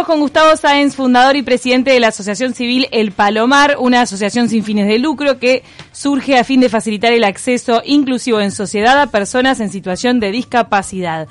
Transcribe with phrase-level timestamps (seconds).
[0.00, 4.48] Estamos con Gustavo Sáenz, fundador y presidente de la Asociación Civil El Palomar, una asociación
[4.48, 8.98] sin fines de lucro que surge a fin de facilitar el acceso inclusivo en sociedad
[8.98, 11.28] a personas en situación de discapacidad.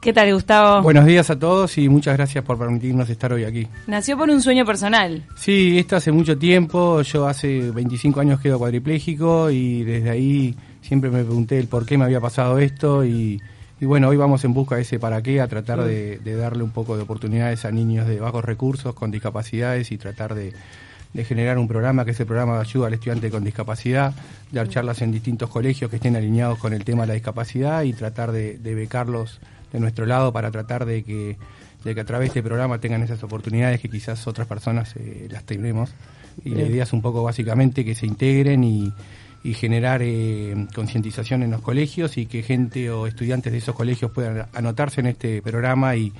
[0.00, 0.82] ¿Qué tal, Gustavo?
[0.82, 3.68] Buenos días a todos y muchas gracias por permitirnos estar hoy aquí.
[3.86, 5.22] Nació por un sueño personal.
[5.36, 7.02] Sí, esto hace mucho tiempo.
[7.02, 11.96] Yo hace 25 años quedo cuadripléjico y desde ahí siempre me pregunté el por qué
[11.96, 13.40] me había pasado esto y
[13.82, 16.70] y bueno, hoy vamos en busca de ese para qué, a tratar de, darle un
[16.70, 20.52] poco de oportunidades a niños de bajos recursos, con discapacidades y tratar de,
[21.24, 24.14] generar un programa que es el programa de ayuda al estudiante con discapacidad,
[24.52, 27.92] dar charlas en distintos colegios que estén alineados con el tema de la discapacidad y
[27.92, 29.40] tratar de, becarlos
[29.72, 31.36] de nuestro lado para tratar de que,
[31.82, 35.26] de que a través de este programa tengan esas oportunidades que quizás otras personas eh,
[35.28, 35.92] las tenemos.
[36.44, 38.92] Y la idea es un poco básicamente que se integren y
[39.44, 44.10] y generar eh, concientización en los colegios y que gente o estudiantes de esos colegios
[44.10, 46.12] puedan anotarse en este programa y,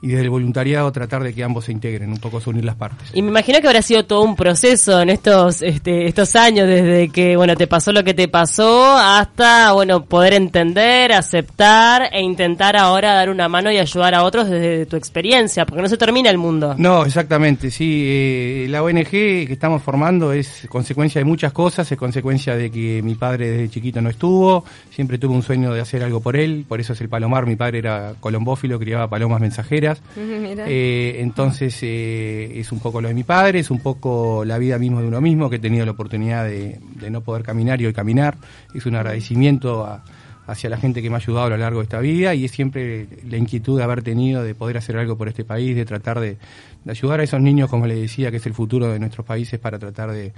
[0.00, 3.10] y desde el voluntariado tratar de que ambos se integren, un poco unir las partes.
[3.14, 7.08] Y me imagino que habrá sido todo un proceso en estos este, estos años desde
[7.08, 12.76] que bueno te pasó lo que te pasó hasta bueno poder entender, aceptar e intentar
[12.76, 16.30] ahora dar una mano y ayudar a otros desde tu experiencia, porque no se termina
[16.30, 16.74] el mundo.
[16.78, 18.04] No, exactamente, sí.
[18.06, 23.02] Eh, la ONG que estamos formando es consecuencia de muchas cosas, es consecuencia de que
[23.02, 26.64] mi padre desde chiquito no estuvo, siempre tuve un sueño de hacer algo por él,
[26.68, 27.46] por eso es el palomar.
[27.46, 33.14] Mi padre era colombófilo, criaba palomas mensajeras eh, entonces eh, es un poco lo de
[33.14, 35.92] mi padre, es un poco la vida mismo de uno mismo, que he tenido la
[35.92, 36.78] oportunidad de,
[37.10, 38.36] no poder caminar y hoy caminar.
[38.74, 40.00] Es un agradecimiento
[40.46, 42.50] hacia la gente que me ha ayudado a lo largo de esta vida y es
[42.50, 46.20] siempre la inquietud de haber tenido de poder hacer algo por este país, de tratar
[46.20, 46.38] de,
[46.86, 49.78] ayudar a esos niños, como les decía, que es el futuro de nuestros países, para
[49.78, 50.32] tratar de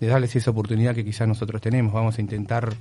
[0.00, 1.92] darles esa oportunidad que quizás nosotros tenemos.
[1.92, 2.72] Vamos a intentar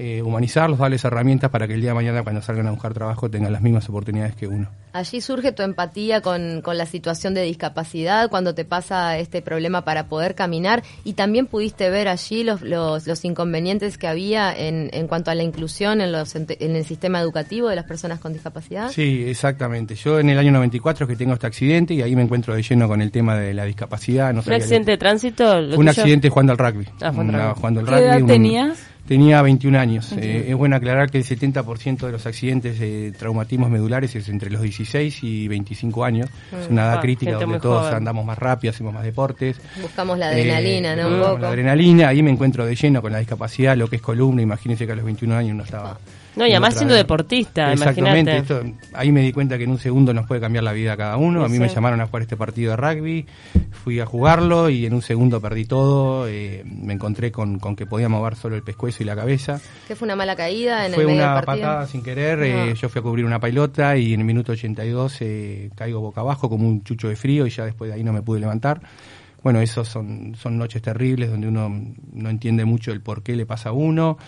[0.00, 3.28] eh, humanizarlos, darles herramientas para que el día de mañana cuando salgan a buscar trabajo
[3.28, 4.70] tengan las mismas oportunidades que uno.
[4.92, 10.06] Allí surge tu empatía con, la situación de discapacidad cuando te pasa este problema para
[10.06, 15.32] poder caminar y también pudiste ver allí los, los, inconvenientes que había en, en, cuanto
[15.32, 18.92] a la inclusión en, los, en el sistema educativo de las personas con discapacidad.
[18.92, 19.96] Sí, exactamente.
[19.96, 22.86] Yo en el año 94 que tengo este accidente y ahí me encuentro de lleno
[22.86, 24.32] con el tema de la discapacidad.
[24.32, 25.58] No ¿Un accidente de tránsito?
[25.76, 26.86] un accidente jugando al rugby.
[27.00, 27.98] Ah, jugando al rugby.
[27.98, 28.78] ¿Qué edad tenías?
[29.08, 30.12] Tenía 21 años.
[30.12, 34.50] Eh, es bueno aclarar que el 70% de los accidentes de traumatismos medulares es entre
[34.50, 36.28] los 16 y 25 años.
[36.52, 39.56] es una edad ah, crítica donde todos andamos más rápido, hacemos más deportes.
[39.80, 41.08] Buscamos la adrenalina, ¿no?
[41.08, 41.38] Un poco.
[41.38, 44.42] La adrenalina, ahí me encuentro de lleno con la discapacidad, lo que es columna.
[44.42, 45.98] Imagínense que a los 21 años uno estaba
[46.38, 48.44] no, y además siendo deportista, Exactamente,
[48.94, 51.16] ahí me di cuenta que en un segundo nos puede cambiar la vida a cada
[51.16, 51.44] uno.
[51.44, 53.26] a mí me llamaron a jugar este partido de rugby,
[53.72, 56.28] fui a jugarlo y en un segundo perdí todo.
[56.28, 59.60] Eh, me encontré con, que podía mover solo el pescuezo y la cabeza.
[59.86, 62.42] ¿Qué fue una mala caída en fue el medio una patada sin querer.
[62.42, 66.20] Eh, yo fui a cubrir una pailota y en el minuto 82 eh, caigo boca
[66.20, 68.80] abajo como un chucho de frío y ya después de ahí no me pude levantar
[69.42, 71.70] bueno, esos son, son noches terribles donde uno
[72.12, 74.18] no entiende mucho el por qué le pasa a uno.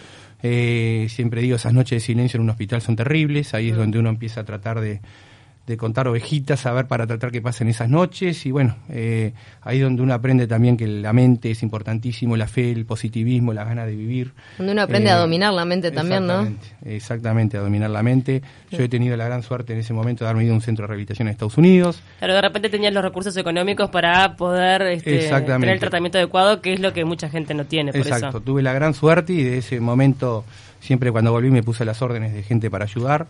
[0.42, 3.98] Eh, siempre digo, esas noches de silencio en un hospital son terribles, ahí es donde
[3.98, 5.00] uno empieza a tratar de,
[5.70, 9.32] de contar ovejitas, a ver para tratar que pasen esas noches y bueno, eh,
[9.62, 13.62] ahí donde uno aprende también que la mente es importantísimo, la fe, el positivismo, la
[13.62, 14.32] gana de vivir.
[14.58, 16.52] Donde uno aprende a eh, dominar la mente también, ¿no?
[16.84, 18.42] Exactamente, a dominar la mente.
[18.72, 20.82] Yo he tenido la gran suerte en ese momento de haberme ido a un centro
[20.82, 22.02] de rehabilitación en Estados Unidos.
[22.18, 26.72] Pero de repente tenías los recursos económicos para poder este, tener el tratamiento adecuado, que
[26.72, 27.92] es lo que mucha gente no tiene.
[27.92, 30.44] Por Exacto, tuve la gran suerte y de ese momento,
[30.80, 33.28] siempre cuando volví me puse las órdenes de gente para ayudar.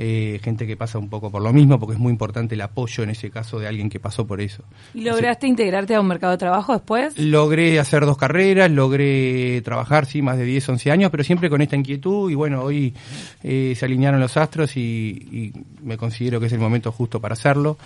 [0.00, 3.02] Eh, gente que pasa un poco por lo mismo, porque es muy importante el apoyo
[3.02, 4.62] en ese caso de alguien que pasó por eso.
[4.94, 7.18] ¿Y lograste integrarte a un mercado de trabajo después?
[7.18, 11.62] Logré hacer dos carreras, logré trabajar, sí, más de 10, 11 años, pero siempre con
[11.62, 12.94] esta inquietud y bueno, hoy
[13.42, 17.32] eh, se alinearon los astros y, y me considero que es el momento justo para
[17.32, 17.76] hacerlo.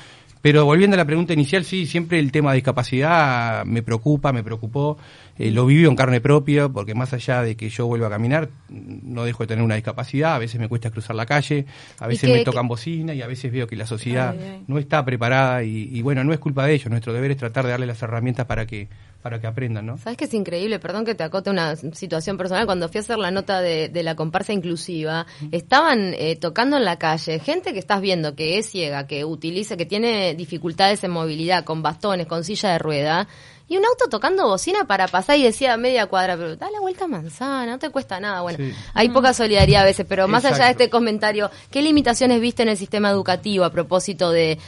[0.42, 4.42] Pero volviendo a la pregunta inicial, sí, siempre el tema de discapacidad me preocupa, me
[4.42, 4.98] preocupó.
[5.38, 8.50] Eh, lo viví en carne propia, porque más allá de que yo vuelva a caminar,
[8.68, 10.34] no dejo de tener una discapacidad.
[10.34, 11.64] A veces me cuesta cruzar la calle,
[12.02, 14.34] a veces me tocan bocina y a veces veo que la sociedad
[14.66, 15.62] no está preparada.
[15.62, 16.90] Y, y, bueno, no es culpa de ellos.
[16.90, 18.88] Nuestro deber es tratar de darle las herramientas para que
[19.22, 19.98] para que aprendan, ¿no?
[19.98, 23.18] Sabes que es increíble, perdón que te acote una situación personal, cuando fui a hacer
[23.18, 28.00] la nota de, la comparsa inclusiva, estaban eh, tocando en la calle gente que estás
[28.00, 32.72] viendo que es ciega, que utiliza, que tiene dificultades en movilidad, con bastones, con silla
[32.72, 33.28] de rueda,
[33.68, 37.04] y un auto tocando bocina para pasar y decía media cuadra, pero da la vuelta
[37.04, 38.42] a manzana, no te cuesta nada.
[38.42, 38.58] Bueno,
[38.94, 42.68] hay poca solidaridad a veces, pero más allá de este comentario, ¿qué limitaciones viste en
[42.68, 44.58] el sistema educativo a propósito de,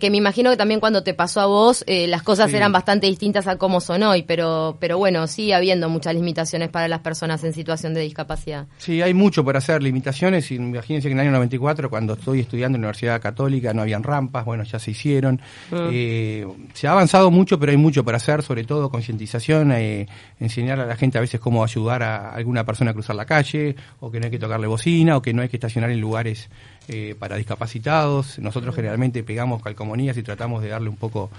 [0.00, 3.06] que me imagino que también cuando te pasó a vos eh, las cosas eran bastante
[3.06, 7.42] distintas a cómo son hoy, pero, pero bueno, sigue habiendo muchas limitaciones para las personas
[7.44, 8.66] en situación de discapacidad.
[8.78, 12.76] Sí, hay mucho por hacer, limitaciones, imagínense que en el año 94, cuando estoy estudiando
[12.76, 15.40] en la Universidad Católica, no habían rampas, bueno, ya se hicieron.
[15.70, 15.88] Mm.
[15.92, 20.06] Eh, se ha avanzado mucho, pero hay mucho por hacer, sobre todo concientización, eh,
[20.38, 23.76] enseñar a la gente a veces cómo ayudar a alguna persona a cruzar la calle,
[24.00, 26.48] o que no hay que tocarle bocina, o que no hay que estacionar en lugares
[26.88, 28.38] eh, para discapacitados.
[28.38, 31.30] Nosotros generalmente pegamos calcomanías y tratamos de darle un poco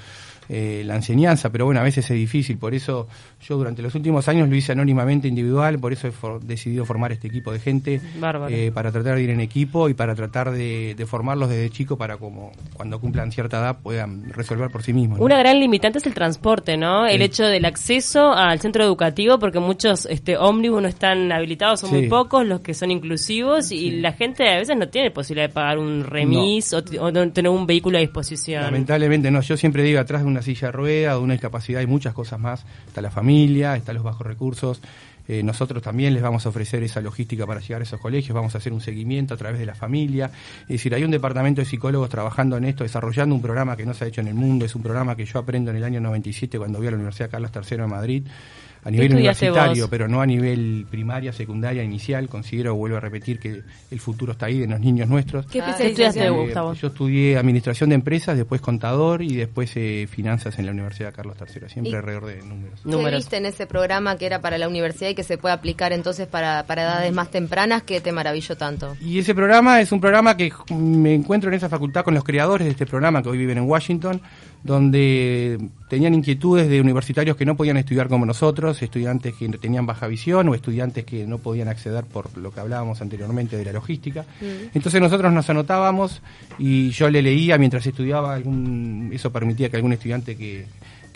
[0.50, 3.08] eh, la enseñanza, pero bueno, a veces es difícil, por eso
[3.42, 7.28] yo durante los últimos años lo hice anónimamente individual, por eso he decidido formar este
[7.28, 8.02] equipo de gente
[8.50, 12.18] eh, para tratar de ir en equipo y para tratar de, formarlos desde chico para
[12.18, 15.20] como cuando cumplan cierta edad puedan resolver por sí mismos.
[15.20, 17.06] Una gran limitante es el transporte, ¿no?
[17.06, 21.92] El hecho del acceso al centro educativo, porque muchos este ómnibus no están habilitados, son
[21.92, 25.54] muy pocos los que son inclusivos y la gente a veces no tiene posibilidad de
[25.54, 28.64] pagar un remis O, o, tener un vehículo a disposición.
[28.64, 31.88] Lamentablemente no, yo siempre digo atrás de un una silla de rueda, una discapacidad, hay
[31.88, 32.66] muchas cosas más.
[32.88, 34.82] Está la familia, están los bajos recursos.
[35.28, 38.54] Eh, nosotros también les vamos a ofrecer esa logística para llegar a esos colegios, vamos
[38.54, 40.30] a hacer un seguimiento a través de la familia.
[40.64, 43.94] Es decir, hay un departamento de psicólogos trabajando en esto, desarrollando un programa que no
[43.94, 46.00] se ha hecho en el mundo, es un programa que yo aprendo en el año
[46.00, 48.28] 97 cuando voy a la Universidad Carlos III de Madrid
[48.86, 52.30] a nivel universitario, pero no a nivel primaria, secundaria, inicial.
[52.30, 55.48] Considero, vuelvo a repetir, que el futuro está ahí de los niños nuestros.
[55.48, 56.74] ¿Qué especializaste, Gustavo?
[56.74, 61.36] Yo estudié administración de empresas, después contador y después eh, finanzas en la Universidad Carlos
[61.40, 62.80] III, siempre alrededor de números.
[62.88, 65.92] ¿Qué viste en ese programa que era para la universidad y que se puede aplicar
[65.92, 68.96] entonces para, para edades más tempranas que te maravilló tanto?
[69.02, 72.66] Y ese programa es un programa que me encuentro en esa facultad con los creadores
[72.66, 74.22] de este programa que hoy viven en Washington
[74.66, 75.60] donde
[75.90, 80.50] tenían inquietudes de universitarios que no podían estudiar como nosotros, estudiantes que tenían baja visión
[80.50, 84.24] o estudiantes que no podían acceder por lo que hablábamos anteriormente de la logística.
[84.42, 84.74] Mm.
[84.74, 86.24] Entonces nosotros nos anotábamos
[86.58, 90.66] y yo le leía mientras estudiaba, algún, eso permitía que algún estudiante que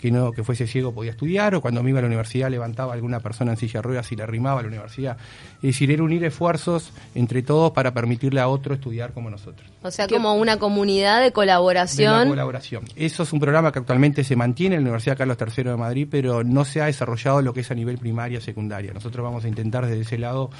[0.00, 2.92] que no que fuese ciego podía estudiar o cuando me iba a la universidad levantaba
[2.92, 5.18] a alguna persona en silla de ruedas y le arrimaba a la universidad.
[5.56, 9.70] Es decir, era unir esfuerzos entre todos para permitirle a otro estudiar como nosotros.
[9.82, 12.22] O sea, como una comunidad de colaboración.
[12.22, 12.84] De colaboración.
[12.96, 16.08] Eso es un programa que actualmente se mantiene en la Universidad Carlos III de Madrid,
[16.10, 18.94] pero no se ha desarrollado lo que es a nivel primaria, secundaria.
[18.94, 20.50] Nosotros vamos a intentar desde ese lado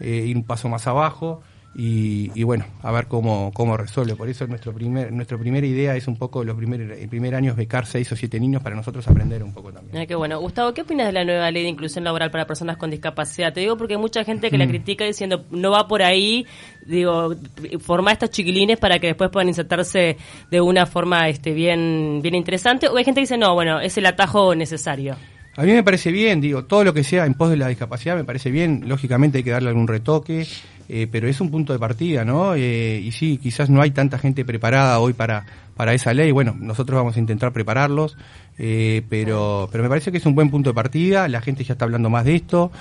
[0.00, 1.42] eh, ir un paso más abajo
[1.74, 4.14] y, bueno, a ver cómo, cómo resuelve.
[4.14, 7.52] Por eso nuestro primer, nuestra primera idea es un poco los primer, el primer año
[7.52, 9.96] es becar seis o siete niños para nosotros aprender un poco también.
[9.96, 10.38] Ah, qué bueno.
[10.38, 13.54] Gustavo, ¿qué opinas de la nueva ley de inclusión laboral para personas con discapacidad?
[13.54, 14.68] Te digo porque hay mucha gente que la mm.
[14.68, 16.46] critica diciendo no va por ahí,
[16.86, 17.34] digo,
[17.80, 20.18] formar estos chiquilines para que después puedan insertarse
[20.50, 22.88] de una forma este bien, bien interesante.
[22.88, 25.16] O hay gente que dice no, bueno, es el atajo necesario.
[25.54, 28.16] A mí me parece bien, digo, todo lo que sea en pos de la discapacidad
[28.16, 28.84] me parece bien.
[28.86, 30.46] Lógicamente hay que darle algún retoque,
[30.88, 32.54] eh, pero es un punto de partida, ¿no?
[32.54, 35.44] Eh, y sí, quizás no hay tanta gente preparada hoy para,
[35.76, 36.30] para esa ley.
[36.30, 38.16] Bueno, nosotros vamos a intentar prepararlos,
[38.58, 41.28] eh, pero, pero me parece que es un buen punto de partida.
[41.28, 42.72] La gente ya está hablando más de esto.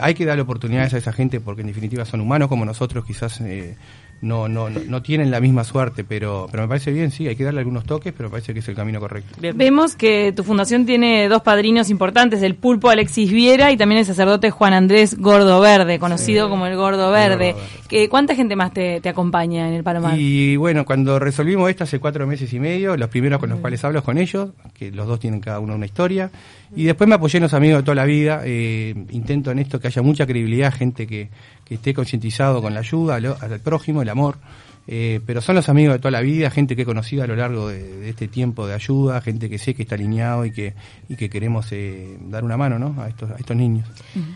[0.00, 3.40] hay que darle oportunidades a esa gente porque en definitiva son humanos como nosotros, quizás
[4.22, 7.42] no, no, no, tienen la misma suerte, pero, pero me parece bien, sí, hay que
[7.44, 9.36] darle algunos toques, pero me parece que es el camino correcto.
[9.54, 14.06] Vemos que tu fundación tiene dos padrinos importantes, el pulpo Alexis Viera y también el
[14.06, 17.56] sacerdote Juan Andrés Gordo Verde, conocido como el Gordo Verde.
[18.08, 20.18] ¿Cuánta gente más te, te, acompaña en el Palomar?
[20.18, 23.84] Y bueno, cuando resolvimos esto hace cuatro meses y medio, los primeros con los cuales
[23.84, 26.30] hablo es con ellos, que los dos tienen cada uno una historia,
[26.74, 29.78] y después me apoyé en los amigos de toda la vida, eh, intento en esto
[29.78, 31.28] que haya mucha credibilidad, gente que,
[31.64, 34.36] que esté concientizado con la ayuda al, al prójimo, el amor.
[34.88, 37.36] Eh, pero son los amigos de toda la vida, gente que he conocido a lo
[37.36, 40.74] largo de, este tiempo de ayuda, gente que sé que está alineado y que,
[41.08, 43.00] y que queremos eh, dar una mano ¿no?
[43.00, 43.88] a, estos, a estos niños.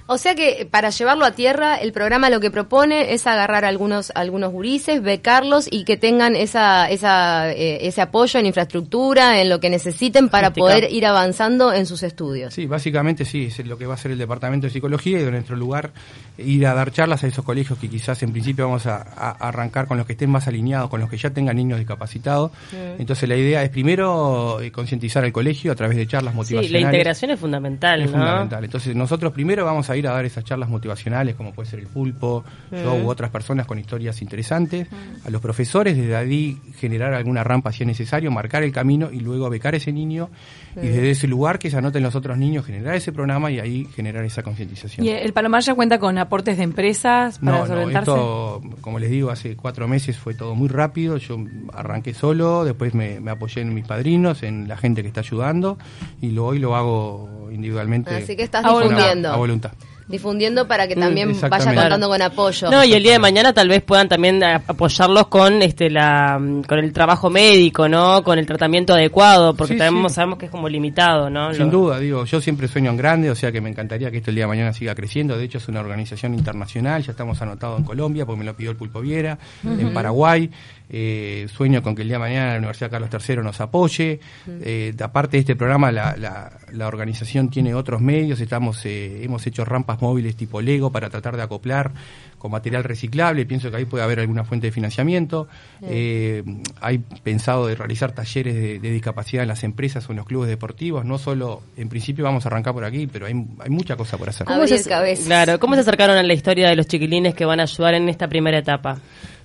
[0.06, 4.12] O sea que para llevarlo a tierra, el programa lo que propone es agarrar algunos,
[4.14, 9.58] algunos gurises, becarlos y que tengan esa, esa, eh, ese apoyo en infraestructura, en lo
[9.58, 12.54] que necesiten para poder ir avanzando en sus estudios.
[12.54, 15.30] Sí, básicamente sí, es lo que va a ser el Departamento de Psicología y de
[15.32, 15.90] nuestro lugar
[16.38, 19.88] ir a dar charlas a esos colegios que quizás en principio vamos a, a arrancar
[19.88, 22.50] con los que estén más alineados con los que ya tengan niños discapacitados.
[22.98, 26.68] Entonces la idea es primero eh, concientizar al colegio a través de charlas motivacionales.
[26.68, 28.02] Sí, la integración es fundamental.
[28.02, 28.64] Es fundamental.
[28.64, 31.86] Entonces nosotros primero vamos a ir a dar esas charlas motivacionales, como puede ser el
[31.86, 34.88] pulpo, yo u otras personas con historias interesantes,
[35.24, 39.20] a los profesores, desde ahí generar alguna rampa si es necesario, marcar el camino y
[39.20, 40.30] luego becar ese niño
[40.76, 43.86] y desde ese lugar que se anoten los otros niños, generar ese programa y ahí
[43.94, 45.06] generar esa concientización.
[45.06, 49.10] ¿Y el Palomar ya cuenta con aportes de empresas para no, no, esto, como les
[49.10, 51.38] digo, hace cuatro meses fue todo muy rápido, yo
[51.72, 55.78] arranqué solo, después me, me apoyé en mis padrinos, en la gente que está ayudando
[56.20, 58.12] y lo, hoy lo hago individualmente.
[58.12, 59.30] Así que estás difundiendo.
[59.30, 59.70] A voluntad.
[60.08, 62.70] Difundiendo para que Mm, también vaya contando con apoyo.
[62.70, 66.78] No, y el día de mañana tal vez puedan también apoyarlos con este la con
[66.78, 68.22] el trabajo médico, ¿no?
[68.22, 70.14] Con el tratamiento adecuado, porque Sí, también sí.
[70.14, 71.52] sabemos que es como limitado, ¿no?
[71.52, 74.18] Sin Lo- duda, digo, yo siempre sueño en grande, o sea que me encantaría que
[74.18, 75.36] esto el día de mañana siga creciendo.
[75.36, 78.70] De hecho, es una organización internacional, ya estamos anotados en Colombia, porque me lo pidió
[78.70, 80.50] el Pulpo Viera, en Paraguay.
[80.88, 84.20] Eh, sueño con que el día de mañana la Universidad Carlos III nos apoye.
[84.62, 88.40] Eh, aparte de este programa, la, la- la organización tiene otros medios.
[88.40, 91.92] Estamos, eh, hemos hecho rampas móviles tipo Lego para tratar de acoplar
[92.38, 93.46] con material reciclable.
[93.46, 95.48] Pienso que ahí puede haber alguna fuente de financiamiento.
[95.82, 96.42] Eh,
[96.80, 100.48] hay pensado de realizar talleres de, de discapacidad en las empresas o en los clubes
[100.48, 101.04] deportivos.
[101.04, 104.28] No solo, en principio vamos a arrancar por aquí, pero hay, hay mucha cosa por
[104.28, 104.46] hacer.
[104.46, 107.44] ¿Cómo ¿Cómo Abrir se, claro, ¿cómo se acercaron a la historia de los chiquilines que
[107.44, 108.98] van a ayudar en esta primera etapa?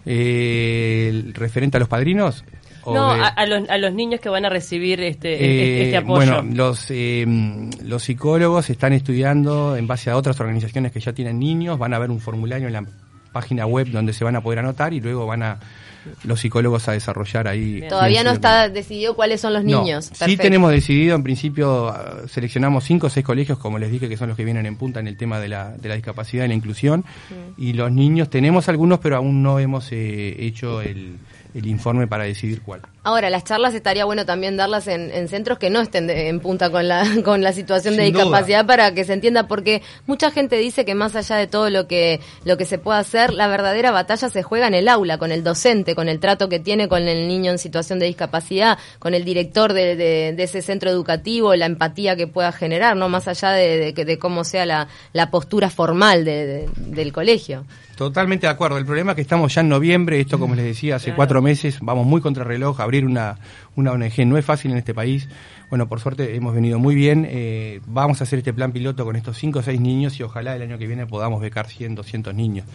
[0.06, 2.44] Eh, referente a los padrinos.
[2.84, 5.84] o No, de- a, a los, a los niños que van a recibir este, Eh,
[5.86, 6.16] este apoyo.
[6.42, 7.26] Bueno, los, eh,
[7.84, 12.00] los psicólogos están estudiando en base a otras organizaciones que ya tienen niños, van a
[12.00, 12.86] ver un formulario en la
[13.32, 15.60] página web donde se van a poder anotar y luego van a
[16.24, 17.84] los psicólogos a desarrollar ahí.
[17.88, 20.12] Todavía no está decidido cuáles son los no, niños.
[20.14, 24.18] sí tenemos decidido, en principio ah, seleccionamos cinco o seis colegios, como les dije, que
[24.18, 26.48] son los que vienen en punta en el tema de la, de la discapacidad y
[26.48, 27.06] la inclusión.
[27.58, 31.18] Y los niños, tenemos algunos, pero aún no hemos eh, hecho el,
[31.54, 32.82] el informe para decidir cuál.
[33.04, 36.40] Ahora, las charlas estaría bueno también darlas en, en centros que no estén de- en
[36.40, 40.32] punta con la, con la situación de Sin discapacidad para que se entienda, porque mucha
[40.32, 43.48] gente dice que más allá de todo lo que, lo que se puede hacer, la
[43.48, 46.88] verdadera batalla se juega en el aula, con el docente, con el trato que tiene
[46.88, 50.90] con el niño en situación de discapacidad, con el director de, de- de ese centro
[50.92, 54.66] educativo, la empatía que pueda generar, no más allá de, de que- de cómo sea
[54.66, 57.66] la, la postura formal de- de- del colegio.
[57.96, 58.78] Totalmente de acuerdo.
[58.78, 61.80] El problema es que estamos ya en noviembre, esto como les decía, hace cuatro meses,
[61.82, 63.38] vamos muy contra el reloj, abrir una,
[63.76, 65.28] una ONG no es fácil en este país.
[65.70, 67.28] Bueno, por suerte hemos venido muy bien.
[67.30, 70.56] eh, vamos a hacer este plan piloto con estos cinco o seis niños y ojalá
[70.56, 72.66] el año que viene podamos becar 100, 200 niños.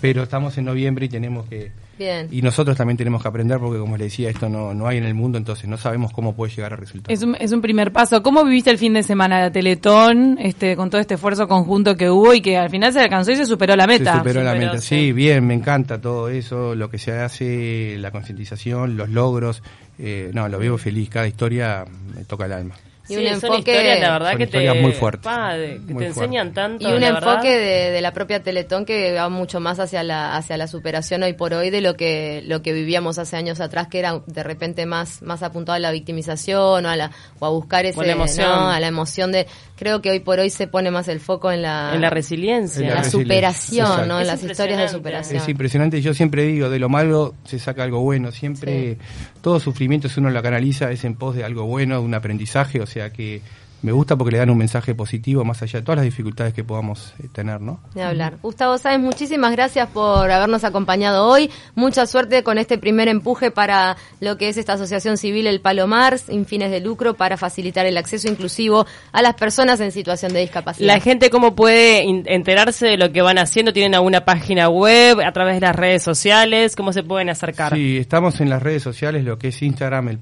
[0.00, 1.72] Pero estamos en noviembre y tenemos que...
[1.98, 2.28] Bien.
[2.30, 5.04] Y nosotros también tenemos que aprender porque, como les decía, esto no, no hay en
[5.04, 7.12] el mundo, entonces no sabemos cómo puede llegar a resultar.
[7.12, 8.22] Es un, es un primer paso.
[8.22, 12.10] ¿Cómo viviste el fin de semana de Teletón, este, con todo este esfuerzo conjunto que
[12.10, 14.12] hubo y que al final se alcanzó y se superó la meta?
[14.12, 14.78] Se superó la Superó, meta.
[14.82, 14.94] sí.
[14.94, 19.62] Sí, bien, me encanta todo eso, lo que se hace, la concientización, los logros.
[19.98, 21.08] Eh, no, lo veo feliz.
[21.08, 21.84] Cada historia
[22.16, 22.74] me toca el alma.
[23.06, 25.54] Y Sí, un son enfoque- historias, la verdad, son que te, historias muy fuertes, pa,
[25.54, 26.88] de- que muy te enseñan tanto.
[26.88, 30.34] Y un la enfoque de, de la propia Teletón que va mucho más hacia la
[30.36, 33.88] hacia la superación hoy por hoy de lo que lo que vivíamos hace años atrás
[33.88, 37.50] que era de repente más más apuntado a la victimización o a la o a
[37.50, 38.48] buscar ese O la emoción.
[38.48, 38.70] ¿no?
[38.70, 39.46] a la emoción de
[39.76, 42.80] creo que hoy por hoy se pone más el foco en la En la resiliencia.
[42.80, 43.34] en la, la resiliencia.
[43.34, 44.06] superación, Exacto.
[44.06, 44.20] ¿no?
[44.20, 45.42] En las historias de superación.
[45.42, 46.00] Es impresionante.
[46.00, 48.30] Yo siempre digo, de lo malo se saca algo bueno.
[48.32, 48.96] Siempre,
[49.42, 52.80] todo sufrimiento, si uno lo canaliza, es en pos de algo bueno, de un aprendizaje.
[52.80, 53.40] O sea que
[53.82, 56.64] me gusta porque le dan un mensaje positivo más allá de todas las dificultades que
[56.64, 57.80] podamos eh, tener, ¿no?
[57.94, 58.38] De hablar.
[58.40, 61.50] Gustavo Sáenz, muchísimas gracias por habernos acompañado hoy.
[61.74, 66.18] Mucha suerte con este primer empuje para lo que es esta asociación civil El Palomar,
[66.18, 70.40] sin fines de lucro, para facilitar el acceso inclusivo a las personas en situación de
[70.40, 70.86] discapacidad.
[70.86, 75.20] La gente cómo puede in- enterarse de lo que van haciendo, tienen alguna página web,
[75.20, 77.74] a través de las redes sociales, cómo se pueden acercar.
[77.74, 80.18] Sí, estamos en las redes sociales, lo que es Instagram, el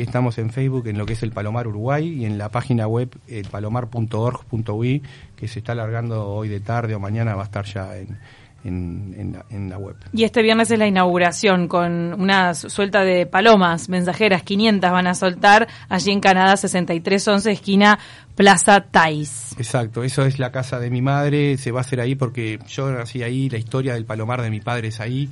[0.00, 3.10] estamos en Facebook en lo que es el Palomar Uruguay y en la página web
[3.28, 5.02] el palomar.org.ui
[5.36, 8.18] que se está alargando hoy de tarde o mañana va a estar ya en,
[8.64, 9.96] en, en la, en la web.
[10.12, 15.06] Y este viernes es la inauguración con una su- suelta de palomas mensajeras, 500 van
[15.06, 17.98] a soltar allí en Canadá 6311 esquina
[18.34, 19.54] Plaza Tais.
[19.58, 22.90] Exacto, eso es la casa de mi madre, se va a hacer ahí porque yo
[22.90, 25.28] nací ahí, la historia del palomar de mi padre es ahí,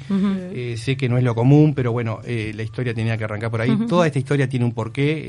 [0.52, 3.50] Eh, sé que no es lo común, pero bueno, eh, la historia tenía que arrancar
[3.50, 3.74] por ahí.
[3.88, 5.24] Toda esta historia tiene un porqué,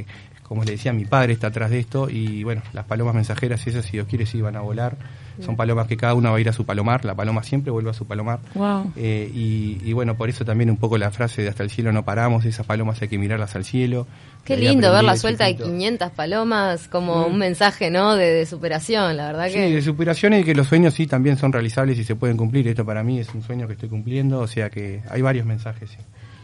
[0.00, 0.06] eh,
[0.42, 3.86] como le decía, mi padre está atrás de esto y bueno, las palomas mensajeras, esas
[3.86, 4.96] si Dios quiere, sí van a volar.
[5.40, 7.90] Son palomas que cada una va a ir a su palomar, la paloma siempre vuelve
[7.90, 8.40] a su palomar.
[8.54, 8.92] Wow.
[8.96, 11.92] Eh, y, y bueno, por eso también un poco la frase de hasta el cielo
[11.92, 14.06] no paramos, esas palomas hay que mirarlas al cielo.
[14.44, 15.70] Qué lindo ver la suelta de chiquito.
[15.70, 18.14] 500 palomas como un mensaje, ¿no?
[18.14, 19.70] De, de superación, la verdad Sí, que...
[19.70, 22.68] de superación y que los sueños sí también son realizables y se pueden cumplir.
[22.68, 25.90] Esto para mí es un sueño que estoy cumpliendo, o sea que hay varios mensajes.
[25.90, 25.96] sí.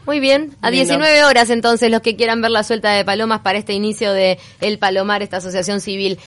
[0.06, 0.86] Muy bien, a Lindo.
[0.86, 4.38] 19 horas entonces los que quieran ver la suelta de palomas para este inicio de
[4.60, 6.18] El Palomar, esta asociación civil.